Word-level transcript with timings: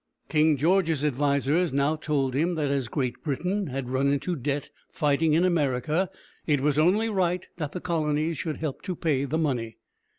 King 0.29 0.57
George's 0.57 1.03
advisers 1.05 1.71
now 1.71 1.95
told 1.95 2.33
him 2.33 2.55
that 2.55 2.71
as 2.71 2.87
Great 2.87 3.23
Britain 3.23 3.67
had 3.67 3.91
run 3.91 4.07
into 4.07 4.35
debt 4.35 4.71
fighting 4.89 5.33
in 5.33 5.43
America, 5.45 6.09
it 6.47 6.59
was 6.59 6.79
only 6.79 7.07
right 7.07 7.47
that 7.57 7.71
the 7.71 7.81
colonies 7.81 8.39
should 8.39 8.57
help 8.57 8.81
to 8.81 8.95
pay 8.95 9.25
the 9.25 9.37
money. 9.37 9.77